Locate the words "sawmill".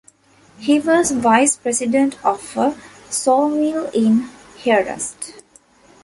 3.11-3.87